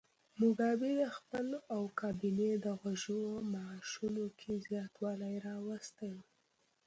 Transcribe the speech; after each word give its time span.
موګابي 0.39 0.91
د 1.01 1.03
خپل 1.17 1.47
او 1.73 1.81
کابینې 1.99 2.51
د 2.65 2.67
غړو 2.81 3.21
معاشونو 3.53 4.25
کې 4.39 4.51
زیاتوالی 4.67 5.33
راوستی 5.47 6.09
و. 6.15 6.19